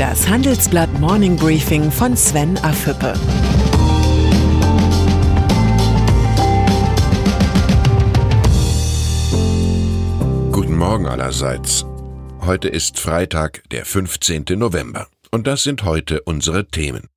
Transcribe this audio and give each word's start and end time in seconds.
Das 0.00 0.26
Handelsblatt 0.26 0.90
Morning 0.98 1.36
Briefing 1.36 1.92
von 1.92 2.16
Sven 2.16 2.56
Affüppe. 2.62 3.12
Guten 10.52 10.78
Morgen 10.78 11.04
allerseits. 11.04 11.84
Heute 12.40 12.68
ist 12.68 12.98
Freitag, 12.98 13.62
der 13.72 13.84
15. 13.84 14.46
November. 14.56 15.06
Und 15.30 15.46
das 15.46 15.64
sind 15.64 15.84
heute 15.84 16.22
unsere 16.22 16.66
Themen. 16.66 17.08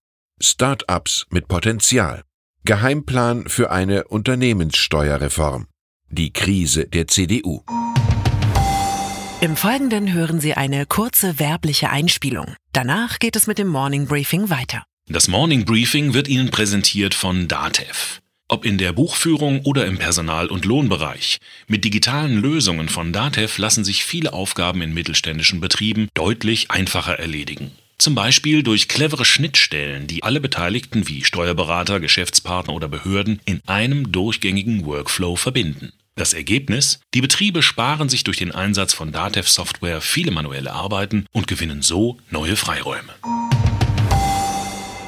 Start-ups 0.42 1.28
mit 1.30 1.48
Potenzial. 1.48 2.24
Geheimplan 2.66 3.48
für 3.48 3.72
eine 3.72 4.10
Unternehmenssteuerreform. 4.10 5.68
Die 6.10 6.34
Krise 6.34 6.86
der 6.90 7.08
CDU. 7.08 7.64
Im 9.44 9.58
Folgenden 9.58 10.14
hören 10.14 10.40
Sie 10.40 10.54
eine 10.54 10.86
kurze 10.86 11.38
werbliche 11.38 11.90
Einspielung. 11.90 12.56
Danach 12.72 13.20
geht 13.20 13.36
es 13.36 13.46
mit 13.46 13.58
dem 13.58 13.68
Morning 13.68 14.08
Briefing 14.08 14.50
weiter. 14.50 14.86
Das 15.10 15.28
Morning 15.28 15.66
Briefing 15.66 16.14
wird 16.14 16.30
Ihnen 16.30 16.50
präsentiert 16.50 17.14
von 17.14 17.50
Datev. 17.50 18.22
Ob 18.48 18.64
in 18.64 18.78
der 18.78 18.94
Buchführung 18.94 19.60
oder 19.66 19.86
im 19.86 19.98
Personal- 19.98 20.48
und 20.48 20.64
Lohnbereich. 20.64 21.40
Mit 21.68 21.84
digitalen 21.84 22.42
Lösungen 22.42 22.88
von 22.88 23.12
Datev 23.12 23.60
lassen 23.60 23.84
sich 23.84 24.06
viele 24.06 24.32
Aufgaben 24.32 24.82
in 24.82 24.94
mittelständischen 24.94 25.60
Betrieben 25.60 26.08
deutlich 26.14 26.72
einfacher 26.72 27.20
erledigen. 27.20 27.72
Zum 27.98 28.16
Beispiel 28.16 28.64
durch 28.64 28.88
clevere 28.88 29.26
Schnittstellen, 29.26 30.08
die 30.08 30.24
alle 30.24 30.40
Beteiligten 30.40 31.10
wie 31.10 31.26
Steuerberater, 31.26 32.00
Geschäftspartner 32.00 32.74
oder 32.74 32.88
Behörden 32.88 33.42
in 33.44 33.60
einem 33.68 34.10
durchgängigen 34.14 34.86
Workflow 34.86 35.36
verbinden. 35.36 35.92
Das 36.16 36.34
Ergebnis? 36.34 37.00
Die 37.16 37.22
Betriebe 37.22 37.64
sparen 37.64 38.08
sich 38.08 38.24
durch 38.24 38.38
den 38.38 38.52
Einsatz 38.52 38.94
von 38.94 39.12
Datev-Software 39.12 40.00
viele 40.00 40.30
manuelle 40.30 40.72
Arbeiten 40.72 41.26
und 41.32 41.48
gewinnen 41.48 41.82
so 41.82 42.18
neue 42.30 42.56
Freiräume. 42.56 43.14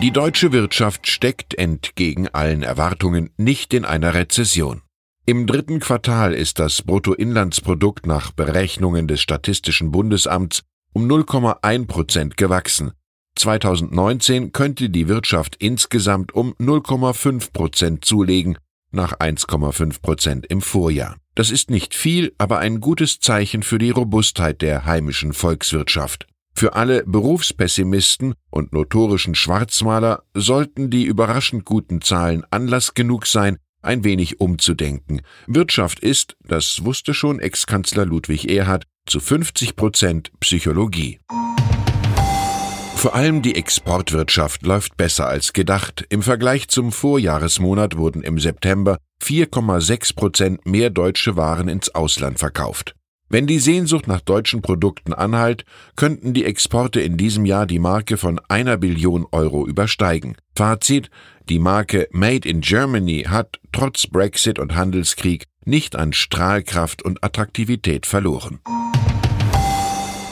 Die 0.02 0.10
deutsche 0.10 0.52
Wirtschaft 0.52 1.08
steckt 1.08 1.54
entgegen 1.54 2.28
allen 2.30 2.64
Erwartungen 2.64 3.30
nicht 3.38 3.76
in 3.76 3.86
einer 3.86 4.16
Rezession. 4.16 4.82
Im 5.28 5.46
dritten 5.46 5.80
Quartal 5.80 6.34
ist 6.34 6.58
das 6.58 6.82
Bruttoinlandsprodukt 6.82 8.08
nach 8.08 8.32
Berechnungen 8.32 9.08
des 9.08 9.22
Statistischen 9.22 9.92
Bundesamts 9.92 10.64
um 10.92 11.08
0,1 11.08 11.86
Prozent 11.86 12.36
gewachsen. 12.36 12.94
2019 13.38 14.54
könnte 14.54 14.90
die 14.90 15.08
Wirtschaft 15.08 15.56
insgesamt 15.60 16.34
um 16.34 16.56
0,5 16.56 17.52
Prozent 17.52 18.06
zulegen 18.06 18.58
nach 18.96 19.20
1,5 19.20 20.02
Prozent 20.02 20.46
im 20.48 20.62
Vorjahr. 20.62 21.18
Das 21.36 21.52
ist 21.52 21.70
nicht 21.70 21.94
viel, 21.94 22.34
aber 22.38 22.60
ein 22.60 22.80
gutes 22.80 23.20
Zeichen 23.20 23.62
für 23.62 23.78
die 23.78 23.92
Robustheit 23.92 24.62
der 24.62 24.86
heimischen 24.86 25.34
Volkswirtschaft. 25.34 26.28
Für 26.58 26.74
alle 26.74 27.04
Berufspessimisten 27.06 28.34
und 28.50 28.72
notorischen 28.72 29.36
Schwarzmaler 29.36 30.24
sollten 30.34 30.90
die 30.90 31.04
überraschend 31.04 31.66
guten 31.66 32.02
Zahlen 32.02 32.46
Anlass 32.50 32.94
genug 32.94 33.28
sein, 33.28 33.58
ein 33.82 34.06
wenig 34.06 34.40
umzudenken. 34.40 35.22
Wirtschaft 35.48 36.00
ist, 36.00 36.38
das 36.48 36.86
wusste 36.86 37.14
schon 37.14 37.40
Ex-Kanzler 37.40 38.06
Ludwig 38.06 38.50
Erhard, 38.50 38.86
zu 39.06 39.20
50 39.20 39.76
Prozent 39.76 40.32
Psychologie. 40.40 41.20
Vor 43.06 43.14
allem 43.14 43.44
die 43.44 43.54
Exportwirtschaft 43.54 44.66
läuft 44.66 44.98
besser 44.98 45.28
als 45.28 45.54
gedacht. 45.54 46.04
Im 46.10 46.24
Vergleich 46.24 46.70
zum 46.70 46.92
Vorjahresmonat 46.92 47.98
wurden 47.98 48.24
im 48.24 48.40
September 48.40 48.98
4,6 49.24 50.16
Prozent 50.16 50.66
mehr 50.66 50.90
deutsche 50.90 51.36
Waren 51.36 51.68
ins 51.68 51.94
Ausland 51.94 52.40
verkauft. 52.40 52.96
Wenn 53.30 53.46
die 53.46 53.60
Sehnsucht 53.60 54.08
nach 54.08 54.22
deutschen 54.22 54.64
Produkten 54.64 55.14
anhalt, 55.14 55.66
könnten 55.96 56.34
die 56.34 56.46
Exporte 56.46 57.00
in 57.00 57.16
diesem 57.16 57.46
Jahr 57.46 57.68
die 57.68 57.78
Marke 57.78 58.18
von 58.18 58.42
einer 58.50 58.76
Billion 58.76 59.28
Euro 59.32 59.68
übersteigen. 59.68 60.36
Fazit, 60.56 61.12
die 61.48 61.60
Marke 61.60 62.08
Made 62.10 62.50
in 62.50 62.62
Germany 62.62 63.28
hat 63.30 63.60
trotz 63.72 64.08
Brexit 64.08 64.58
und 64.58 64.74
Handelskrieg 64.74 65.46
nicht 65.64 65.96
an 65.96 66.12
Strahlkraft 66.12 67.04
und 67.04 67.24
Attraktivität 67.24 68.08
verloren. 68.08 68.62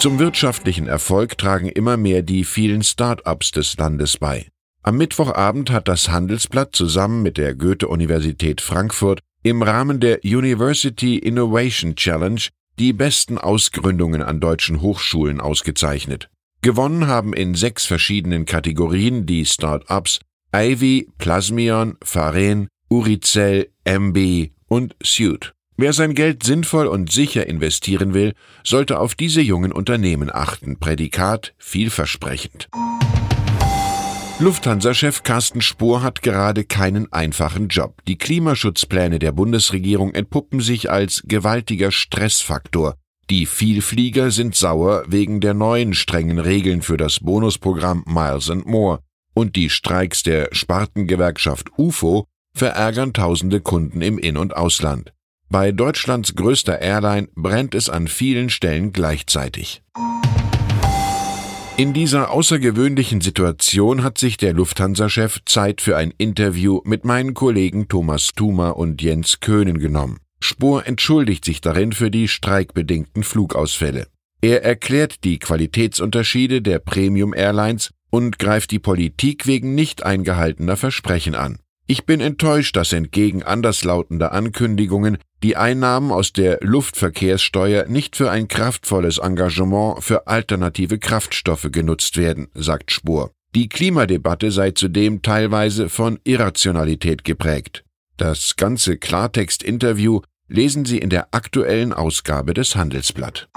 Zum 0.03 0.19
wirtschaftlichen 0.19 0.87
Erfolg 0.87 1.37
tragen 1.37 1.69
immer 1.69 1.95
mehr 1.95 2.23
die 2.23 2.43
vielen 2.43 2.83
Start-ups 2.83 3.51
des 3.51 3.77
Landes 3.77 4.17
bei. 4.17 4.49
Am 4.81 4.97
Mittwochabend 4.97 5.71
hat 5.71 5.87
das 5.87 6.09
Handelsblatt 6.09 6.75
zusammen 6.75 7.21
mit 7.23 7.37
der 7.37 7.55
Goethe-Universität 7.55 8.59
Frankfurt 8.59 9.21
im 9.43 9.61
Rahmen 9.61 10.01
der 10.01 10.25
University 10.25 11.17
Innovation 11.17 11.95
Challenge 11.95 12.41
die 12.79 12.91
besten 12.91 13.37
Ausgründungen 13.37 14.21
an 14.21 14.41
deutschen 14.41 14.81
Hochschulen 14.81 15.39
ausgezeichnet. 15.39 16.29
Gewonnen 16.61 17.07
haben 17.07 17.31
in 17.31 17.55
sechs 17.55 17.85
verschiedenen 17.85 18.43
Kategorien 18.43 19.25
die 19.25 19.45
Start-ups 19.45 20.19
Ivy, 20.53 21.07
Plasmion, 21.17 21.95
Faren, 22.03 22.67
Uricell, 22.89 23.69
MB 23.85 24.49
und 24.67 24.97
Suit. 25.01 25.53
Wer 25.75 25.91
sein 25.93 26.13
Geld 26.13 26.43
sinnvoll 26.43 26.85
und 26.85 27.11
sicher 27.11 27.47
investieren 27.47 28.13
will, 28.13 28.33
sollte 28.63 28.99
auf 28.99 29.15
diese 29.15 29.41
jungen 29.41 29.71
Unternehmen 29.71 30.29
achten. 30.31 30.79
Prädikat 30.79 31.55
vielversprechend. 31.57 32.69
Lufthansa-Chef 34.39 35.23
Carsten 35.23 35.61
Spohr 35.61 36.03
hat 36.03 36.21
gerade 36.21 36.63
keinen 36.63 37.11
einfachen 37.11 37.69
Job. 37.69 38.01
Die 38.07 38.17
Klimaschutzpläne 38.17 39.17
der 39.17 39.31
Bundesregierung 39.31 40.13
entpuppen 40.13 40.59
sich 40.59 40.91
als 40.91 41.23
gewaltiger 41.25 41.91
Stressfaktor. 41.91 42.95
Die 43.29 43.45
Vielflieger 43.45 44.31
sind 44.31 44.55
sauer 44.55 45.05
wegen 45.07 45.39
der 45.39 45.53
neuen 45.53 45.93
strengen 45.93 46.39
Regeln 46.39 46.81
für 46.81 46.97
das 46.97 47.19
Bonusprogramm 47.19 48.03
Miles 48.05 48.49
and 48.49 48.67
More. 48.67 48.99
Und 49.33 49.55
die 49.55 49.69
Streiks 49.69 50.21
der 50.21 50.49
Spartengewerkschaft 50.51 51.69
UFO 51.77 52.25
verärgern 52.55 53.13
tausende 53.13 53.61
Kunden 53.61 54.01
im 54.01 54.19
In- 54.19 54.37
und 54.37 54.55
Ausland. 54.55 55.13
Bei 55.53 55.71
Deutschlands 55.71 56.33
größter 56.33 56.81
Airline 56.81 57.27
brennt 57.35 57.75
es 57.75 57.87
an 57.87 58.07
vielen 58.07 58.49
Stellen 58.49 58.91
gleichzeitig. 58.91 59.83
In 61.77 61.93
dieser 61.93 62.31
außergewöhnlichen 62.31 63.21
Situation 63.21 64.01
hat 64.01 64.17
sich 64.17 64.37
der 64.37 64.53
Lufthansa-Chef 64.53 65.41
Zeit 65.45 65.79
für 65.79 65.95
ein 65.95 66.11
Interview 66.17 66.81
mit 66.85 67.05
meinen 67.05 67.35
Kollegen 67.35 67.87
Thomas 67.87 68.29
Thuma 68.35 68.71
und 68.71 69.03
Jens 69.03 69.41
Köhnen 69.41 69.77
genommen. 69.77 70.17
Spur 70.39 70.87
entschuldigt 70.87 71.45
sich 71.45 71.61
darin 71.61 71.91
für 71.91 72.09
die 72.09 72.27
streikbedingten 72.27 73.21
Flugausfälle. 73.21 74.07
Er 74.41 74.63
erklärt 74.63 75.23
die 75.23 75.37
Qualitätsunterschiede 75.37 76.63
der 76.63 76.79
Premium 76.79 77.31
Airlines 77.31 77.91
und 78.09 78.39
greift 78.39 78.71
die 78.71 78.79
Politik 78.79 79.45
wegen 79.45 79.75
nicht 79.75 80.01
eingehaltener 80.03 80.77
Versprechen 80.77 81.35
an. 81.35 81.59
Ich 81.85 82.05
bin 82.05 82.21
enttäuscht, 82.21 82.77
dass 82.77 82.93
entgegen 82.93 83.43
anderslautender 83.43 84.31
Ankündigungen 84.31 85.17
die 85.43 85.57
Einnahmen 85.57 86.11
aus 86.11 86.31
der 86.31 86.59
Luftverkehrssteuer 86.61 87.87
nicht 87.87 88.15
für 88.15 88.31
ein 88.31 88.47
kraftvolles 88.47 89.17
Engagement 89.17 90.01
für 90.01 90.27
alternative 90.27 90.97
Kraftstoffe 90.97 91.67
genutzt 91.71 92.15
werden, 92.15 92.47
sagt 92.53 92.91
Spur. 92.91 93.31
Die 93.53 93.67
Klimadebatte 93.67 94.51
sei 94.51 94.71
zudem 94.71 95.21
teilweise 95.21 95.89
von 95.89 96.19
Irrationalität 96.23 97.25
geprägt. 97.25 97.83
Das 98.15 98.55
ganze 98.55 98.97
Klartext-Interview 98.97 100.21
lesen 100.47 100.85
Sie 100.85 100.99
in 100.99 101.09
der 101.09 101.27
aktuellen 101.31 101.91
Ausgabe 101.91 102.53
des 102.53 102.75
Handelsblatt. 102.75 103.49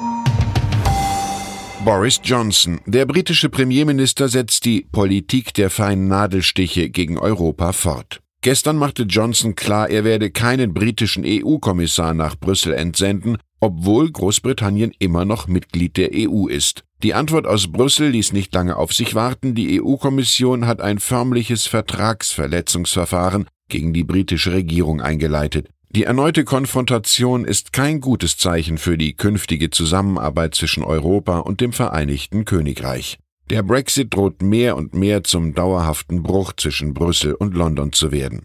Boris 1.87 2.21
Johnson, 2.25 2.81
der 2.85 3.07
britische 3.07 3.49
Premierminister, 3.49 4.29
setzt 4.29 4.65
die 4.65 4.89
Politik 4.91 5.55
der 5.55 5.71
feinen 5.71 6.09
Nadelstiche 6.09 6.91
gegen 6.91 7.17
Europa 7.17 7.71
fort. 7.71 8.21
Gestern 8.41 8.77
machte 8.77 9.05
Johnson 9.05 9.55
klar, 9.55 9.89
er 9.89 10.03
werde 10.03 10.33
keinen 10.33 10.75
britischen 10.75 11.23
EU-Kommissar 11.25 12.13
nach 12.13 12.35
Brüssel 12.35 12.73
entsenden, 12.73 13.37
obwohl 13.61 14.11
Großbritannien 14.11 14.95
immer 14.99 15.25
noch 15.25 15.47
Mitglied 15.47 15.97
der 15.97 16.10
EU 16.13 16.49
ist. 16.49 16.83
Die 17.05 17.15
Antwort 17.15 17.47
aus 17.47 17.71
Brüssel 17.71 18.09
ließ 18.09 18.33
nicht 18.33 18.53
lange 18.53 18.77
auf 18.77 18.93
sich 18.93 19.15
warten. 19.15 19.55
Die 19.55 19.81
EU-Kommission 19.81 20.66
hat 20.66 20.81
ein 20.81 20.99
förmliches 20.99 21.69
Vertragsverletzungsverfahren 21.69 23.47
gegen 23.69 23.93
die 23.93 24.03
britische 24.03 24.53
Regierung 24.53 25.01
eingeleitet. 25.01 25.69
Die 25.97 26.04
erneute 26.04 26.45
Konfrontation 26.45 27.47
ist 27.47 27.72
kein 27.72 28.03
gutes 28.03 28.37
Zeichen 28.37 28.77
für 28.77 28.98
die 28.98 29.15
künftige 29.15 29.71
Zusammenarbeit 29.71 30.54
zwischen 30.54 30.84
Europa 30.84 31.39
und 31.39 31.63
dem 31.63 31.72
Vereinigten 31.72 32.45
Königreich. 32.45 33.19
Der 33.48 33.63
Brexit 33.63 34.13
droht 34.13 34.43
mehr 34.43 34.77
und 34.77 34.93
mehr 34.93 35.25
zum 35.25 35.54
dauerhaften 35.54 36.22
Bruch 36.22 36.53
zwischen 36.54 36.93
Brüssel 36.93 37.33
und 37.33 37.54
London 37.54 37.95
zu 37.95 38.13
werden. 38.13 38.43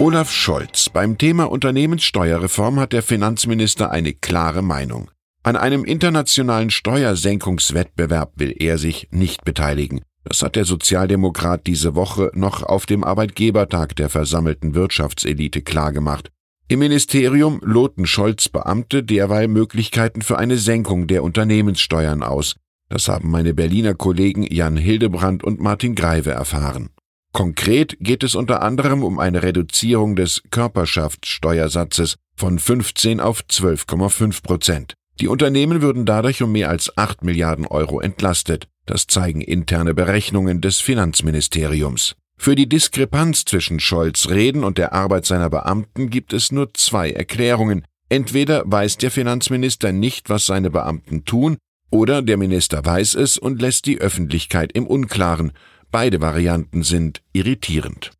Olaf 0.00 0.32
Scholz. 0.32 0.88
Beim 0.88 1.16
Thema 1.16 1.44
Unternehmenssteuerreform 1.44 2.80
hat 2.80 2.92
der 2.92 3.04
Finanzminister 3.04 3.92
eine 3.92 4.14
klare 4.14 4.62
Meinung. 4.62 5.12
An 5.44 5.54
einem 5.54 5.84
internationalen 5.84 6.70
Steuersenkungswettbewerb 6.70 8.32
will 8.34 8.52
er 8.58 8.78
sich 8.78 9.06
nicht 9.12 9.44
beteiligen. 9.44 10.00
Das 10.24 10.42
hat 10.42 10.56
der 10.56 10.64
Sozialdemokrat 10.64 11.66
diese 11.66 11.94
Woche 11.94 12.30
noch 12.34 12.62
auf 12.62 12.86
dem 12.86 13.04
Arbeitgebertag 13.04 13.96
der 13.96 14.08
versammelten 14.08 14.74
Wirtschaftselite 14.74 15.62
klargemacht. 15.62 16.30
Im 16.68 16.78
Ministerium 16.78 17.60
loten 17.62 18.06
Scholz 18.06 18.48
Beamte 18.48 19.02
derweil 19.02 19.48
Möglichkeiten 19.48 20.22
für 20.22 20.38
eine 20.38 20.56
Senkung 20.56 21.06
der 21.06 21.22
Unternehmenssteuern 21.22 22.22
aus. 22.22 22.54
Das 22.88 23.08
haben 23.08 23.30
meine 23.30 23.52
Berliner 23.52 23.94
Kollegen 23.94 24.42
Jan 24.42 24.76
Hildebrand 24.76 25.44
und 25.44 25.60
Martin 25.60 25.94
Greive 25.94 26.30
erfahren. 26.30 26.90
Konkret 27.32 27.96
geht 28.00 28.22
es 28.22 28.34
unter 28.34 28.62
anderem 28.62 29.02
um 29.02 29.18
eine 29.18 29.42
Reduzierung 29.42 30.16
des 30.16 30.42
Körperschaftssteuersatzes 30.50 32.16
von 32.36 32.58
15 32.58 33.20
auf 33.20 33.42
12,5 33.50 34.42
Prozent. 34.42 34.94
Die 35.20 35.28
Unternehmen 35.28 35.82
würden 35.82 36.04
dadurch 36.04 36.42
um 36.42 36.52
mehr 36.52 36.68
als 36.68 36.96
8 36.96 37.24
Milliarden 37.24 37.66
Euro 37.66 38.00
entlastet. 38.00 38.68
Das 38.86 39.06
zeigen 39.06 39.40
interne 39.40 39.94
Berechnungen 39.94 40.60
des 40.60 40.80
Finanzministeriums. 40.80 42.16
Für 42.36 42.56
die 42.56 42.68
Diskrepanz 42.68 43.44
zwischen 43.44 43.78
Scholz 43.78 44.28
Reden 44.28 44.64
und 44.64 44.76
der 44.76 44.92
Arbeit 44.92 45.26
seiner 45.26 45.48
Beamten 45.48 46.10
gibt 46.10 46.32
es 46.32 46.50
nur 46.50 46.74
zwei 46.74 47.10
Erklärungen. 47.10 47.84
Entweder 48.08 48.64
weiß 48.66 48.98
der 48.98 49.12
Finanzminister 49.12 49.92
nicht, 49.92 50.28
was 50.28 50.46
seine 50.46 50.70
Beamten 50.70 51.24
tun, 51.24 51.56
oder 51.90 52.20
der 52.20 52.38
Minister 52.38 52.84
weiß 52.84 53.14
es 53.14 53.38
und 53.38 53.62
lässt 53.62 53.86
die 53.86 54.00
Öffentlichkeit 54.00 54.72
im 54.72 54.86
Unklaren. 54.86 55.52
Beide 55.90 56.20
Varianten 56.20 56.82
sind 56.82 57.22
irritierend. 57.32 58.10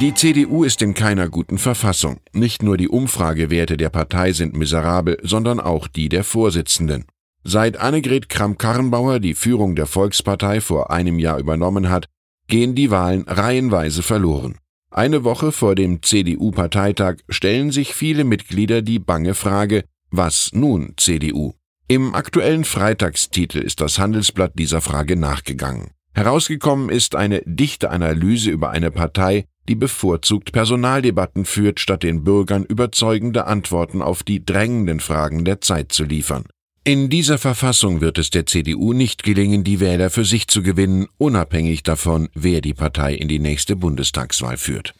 Die 0.00 0.14
CDU 0.14 0.64
ist 0.64 0.82
in 0.82 0.94
keiner 0.94 1.28
guten 1.28 1.58
Verfassung. 1.58 2.18
Nicht 2.32 2.62
nur 2.62 2.78
die 2.78 2.88
Umfragewerte 2.88 3.76
der 3.76 3.90
Partei 3.90 4.32
sind 4.32 4.56
miserabel, 4.56 5.18
sondern 5.22 5.60
auch 5.60 5.86
die 5.86 6.08
der 6.08 6.24
Vorsitzenden. 6.24 7.04
Seit 7.44 7.76
Annegret 7.76 8.28
Kramp-Karrenbauer 8.28 9.18
die 9.18 9.34
Führung 9.34 9.74
der 9.74 9.86
Volkspartei 9.86 10.60
vor 10.60 10.90
einem 10.90 11.18
Jahr 11.18 11.38
übernommen 11.38 11.90
hat, 11.90 12.06
gehen 12.46 12.74
die 12.74 12.90
Wahlen 12.90 13.24
reihenweise 13.26 14.02
verloren. 14.02 14.58
Eine 14.90 15.24
Woche 15.24 15.52
vor 15.52 15.74
dem 15.74 16.02
CDU-Parteitag 16.02 17.16
stellen 17.28 17.72
sich 17.72 17.94
viele 17.94 18.24
Mitglieder 18.24 18.82
die 18.82 18.98
bange 18.98 19.34
Frage, 19.34 19.84
was 20.10 20.50
nun 20.52 20.94
CDU? 20.98 21.54
Im 21.88 22.14
aktuellen 22.14 22.64
Freitagstitel 22.64 23.58
ist 23.58 23.80
das 23.80 23.98
Handelsblatt 23.98 24.52
dieser 24.54 24.80
Frage 24.80 25.16
nachgegangen. 25.16 25.90
Herausgekommen 26.14 26.90
ist 26.90 27.16
eine 27.16 27.42
dichte 27.46 27.90
Analyse 27.90 28.50
über 28.50 28.70
eine 28.70 28.90
Partei, 28.90 29.46
die 29.68 29.74
bevorzugt 29.74 30.52
Personaldebatten 30.52 31.44
führt, 31.44 31.80
statt 31.80 32.02
den 32.02 32.22
Bürgern 32.22 32.64
überzeugende 32.64 33.46
Antworten 33.46 34.02
auf 34.02 34.22
die 34.22 34.44
drängenden 34.44 35.00
Fragen 35.00 35.44
der 35.44 35.60
Zeit 35.60 35.92
zu 35.92 36.04
liefern. 36.04 36.44
In 36.84 37.08
dieser 37.08 37.38
Verfassung 37.38 38.00
wird 38.00 38.18
es 38.18 38.30
der 38.30 38.44
CDU 38.44 38.92
nicht 38.92 39.22
gelingen, 39.22 39.62
die 39.62 39.78
Wähler 39.78 40.10
für 40.10 40.24
sich 40.24 40.48
zu 40.48 40.64
gewinnen, 40.64 41.06
unabhängig 41.16 41.84
davon, 41.84 42.28
wer 42.34 42.60
die 42.60 42.74
Partei 42.74 43.14
in 43.14 43.28
die 43.28 43.38
nächste 43.38 43.76
Bundestagswahl 43.76 44.56
führt. 44.56 44.92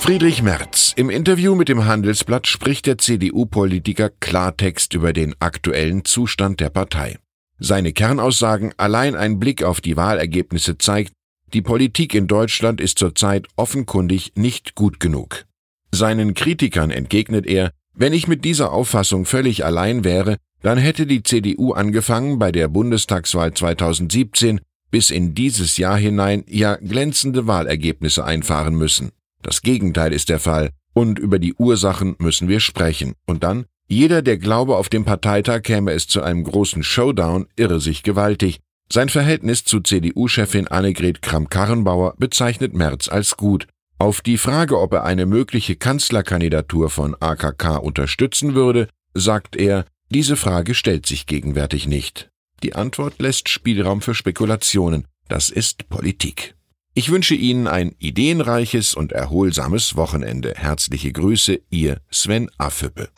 Friedrich 0.00 0.42
Merz. 0.42 0.94
Im 0.96 1.10
Interview 1.10 1.54
mit 1.54 1.68
dem 1.68 1.84
Handelsblatt 1.84 2.48
spricht 2.48 2.86
der 2.86 2.98
CDU-Politiker 2.98 4.10
Klartext 4.10 4.94
über 4.94 5.12
den 5.12 5.36
aktuellen 5.38 6.04
Zustand 6.04 6.58
der 6.58 6.70
Partei. 6.70 7.16
Seine 7.60 7.92
Kernaussagen 7.92 8.74
allein 8.76 9.14
ein 9.14 9.38
Blick 9.38 9.62
auf 9.62 9.80
die 9.80 9.96
Wahlergebnisse 9.96 10.76
zeigt, 10.76 11.12
die 11.52 11.62
Politik 11.62 12.16
in 12.16 12.26
Deutschland 12.26 12.80
ist 12.80 12.98
zurzeit 12.98 13.46
offenkundig 13.54 14.32
nicht 14.34 14.74
gut 14.74 14.98
genug. 14.98 15.44
Seinen 15.92 16.34
Kritikern 16.34 16.90
entgegnet 16.90 17.46
er, 17.46 17.70
wenn 17.94 18.12
ich 18.12 18.26
mit 18.26 18.44
dieser 18.44 18.72
Auffassung 18.72 19.24
völlig 19.24 19.64
allein 19.64 20.04
wäre, 20.04 20.36
dann 20.62 20.78
hätte 20.78 21.06
die 21.06 21.22
CDU 21.22 21.72
angefangen, 21.72 22.38
bei 22.38 22.50
der 22.50 22.68
Bundestagswahl 22.68 23.54
2017 23.54 24.60
bis 24.90 25.10
in 25.10 25.34
dieses 25.34 25.76
Jahr 25.76 25.96
hinein 25.96 26.44
ja 26.48 26.76
glänzende 26.76 27.46
Wahlergebnisse 27.46 28.24
einfahren 28.24 28.74
müssen. 28.74 29.10
Das 29.42 29.62
Gegenteil 29.62 30.12
ist 30.12 30.28
der 30.28 30.38
Fall, 30.40 30.70
und 30.92 31.18
über 31.18 31.38
die 31.38 31.54
Ursachen 31.54 32.16
müssen 32.18 32.48
wir 32.48 32.60
sprechen. 32.60 33.14
Und 33.26 33.44
dann, 33.44 33.66
jeder, 33.86 34.22
der 34.22 34.38
glaube, 34.38 34.76
auf 34.76 34.88
dem 34.88 35.04
Parteitag 35.04 35.62
käme 35.62 35.92
es 35.92 36.06
zu 36.06 36.22
einem 36.22 36.44
großen 36.44 36.82
Showdown, 36.82 37.46
irre 37.56 37.80
sich 37.80 38.02
gewaltig. 38.02 38.60
Sein 38.90 39.08
Verhältnis 39.08 39.64
zu 39.64 39.80
CDU-Chefin 39.80 40.68
Annegret 40.68 41.22
Kramp-Karrenbauer 41.22 42.14
bezeichnet 42.18 42.74
Merz 42.74 43.08
als 43.08 43.36
gut. 43.36 43.66
Auf 43.98 44.20
die 44.20 44.38
Frage, 44.38 44.80
ob 44.80 44.92
er 44.92 45.04
eine 45.04 45.24
mögliche 45.24 45.76
Kanzlerkandidatur 45.76 46.90
von 46.90 47.16
AKK 47.18 47.78
unterstützen 47.78 48.54
würde, 48.54 48.88
sagt 49.14 49.56
er, 49.56 49.86
diese 50.10 50.36
Frage 50.36 50.74
stellt 50.74 51.06
sich 51.06 51.26
gegenwärtig 51.26 51.86
nicht. 51.86 52.28
Die 52.62 52.74
Antwort 52.74 53.20
lässt 53.20 53.48
Spielraum 53.48 54.00
für 54.00 54.14
Spekulationen. 54.14 55.06
Das 55.28 55.48
ist 55.48 55.88
Politik. 55.88 56.54
Ich 56.94 57.10
wünsche 57.10 57.34
Ihnen 57.34 57.66
ein 57.66 57.94
ideenreiches 57.98 58.94
und 58.94 59.12
erholsames 59.12 59.96
Wochenende. 59.96 60.54
Herzliche 60.56 61.12
Grüße, 61.12 61.60
Ihr 61.70 62.00
Sven 62.10 62.50
Affüppe. 62.58 63.08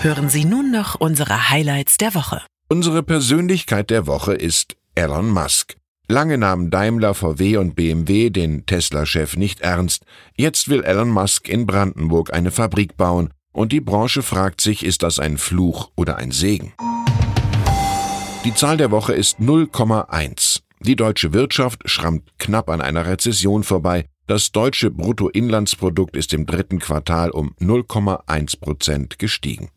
Hören 0.00 0.28
Sie 0.28 0.44
nun 0.44 0.70
noch 0.70 0.94
unsere 0.94 1.50
Highlights 1.50 1.98
der 1.98 2.14
Woche. 2.14 2.42
Unsere 2.68 3.02
Persönlichkeit 3.02 3.90
der 3.90 4.06
Woche 4.06 4.34
ist 4.34 4.76
Elon 4.94 5.28
Musk. 5.30 5.76
Lange 6.10 6.38
nahmen 6.38 6.70
Daimler, 6.70 7.14
VW 7.14 7.58
und 7.58 7.76
BMW 7.76 8.30
den 8.30 8.66
Tesla-Chef 8.66 9.36
nicht 9.36 9.60
ernst. 9.60 10.04
Jetzt 10.34 10.68
will 10.68 10.82
Elon 10.82 11.08
Musk 11.08 11.48
in 11.48 11.66
Brandenburg 11.66 12.34
eine 12.34 12.50
Fabrik 12.50 12.96
bauen. 12.96 13.30
Und 13.52 13.70
die 13.70 13.80
Branche 13.80 14.22
fragt 14.22 14.60
sich, 14.60 14.84
ist 14.84 15.04
das 15.04 15.20
ein 15.20 15.38
Fluch 15.38 15.92
oder 15.94 16.16
ein 16.16 16.32
Segen? 16.32 16.72
Die 18.44 18.52
Zahl 18.52 18.76
der 18.76 18.90
Woche 18.90 19.12
ist 19.12 19.38
0,1. 19.38 20.62
Die 20.80 20.96
deutsche 20.96 21.32
Wirtschaft 21.32 21.88
schrammt 21.88 22.28
knapp 22.40 22.70
an 22.70 22.80
einer 22.80 23.06
Rezession 23.06 23.62
vorbei. 23.62 24.06
Das 24.26 24.50
deutsche 24.50 24.90
Bruttoinlandsprodukt 24.90 26.16
ist 26.16 26.34
im 26.34 26.44
dritten 26.44 26.80
Quartal 26.80 27.30
um 27.30 27.54
0,1 27.60 28.58
Prozent 28.58 29.20
gestiegen. 29.20 29.68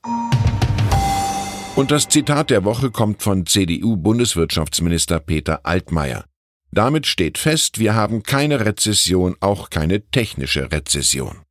Und 1.75 1.89
das 1.89 2.07
Zitat 2.07 2.51
der 2.51 2.65
Woche 2.65 2.91
kommt 2.91 3.23
von 3.23 3.47
CDU-Bundeswirtschaftsminister 3.47 5.19
Peter 5.19 5.65
Altmaier. 5.65 6.25
Damit 6.71 7.07
steht 7.07 7.39
fest, 7.39 7.79
wir 7.79 7.95
haben 7.95 8.21
keine 8.21 8.63
Rezession, 8.63 9.35
auch 9.39 9.71
keine 9.71 10.07
technische 10.11 10.71
Rezession. 10.71 11.41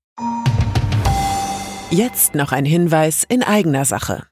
Jetzt 1.91 2.37
noch 2.37 2.53
ein 2.53 2.65
Hinweis 2.65 3.25
in 3.25 3.43
eigener 3.43 3.85
Sache. 3.85 4.29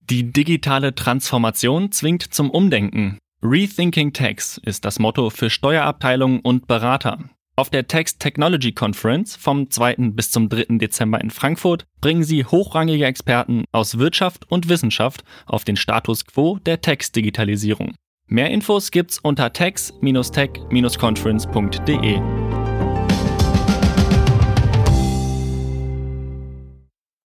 Die 0.00 0.32
digitale 0.32 0.96
Transformation 0.96 1.92
zwingt 1.92 2.34
zum 2.34 2.50
Umdenken. 2.50 3.18
Rethinking 3.40 4.12
Tax 4.12 4.60
ist 4.64 4.84
das 4.84 4.98
Motto 4.98 5.30
für 5.30 5.50
Steuerabteilungen 5.50 6.40
und 6.40 6.66
Berater. 6.66 7.30
Auf 7.58 7.68
der 7.70 7.88
Text 7.88 8.20
Technology 8.20 8.70
Conference 8.70 9.34
vom 9.34 9.68
2. 9.68 10.12
bis 10.12 10.30
zum 10.30 10.48
3. 10.48 10.78
Dezember 10.78 11.20
in 11.20 11.30
Frankfurt 11.30 11.86
bringen 12.00 12.22
sie 12.22 12.44
hochrangige 12.44 13.04
Experten 13.04 13.64
aus 13.72 13.98
Wirtschaft 13.98 14.48
und 14.48 14.68
Wissenschaft 14.68 15.24
auf 15.44 15.64
den 15.64 15.74
Status 15.74 16.24
quo 16.24 16.60
der 16.60 16.80
Textdigitalisierung. 16.80 17.96
Mehr 18.28 18.50
Infos 18.50 18.92
gibt's 18.92 19.18
unter 19.18 19.52
tex-tech-conference.de. 19.52 22.47